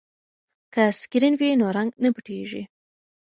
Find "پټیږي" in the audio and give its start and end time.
2.15-2.63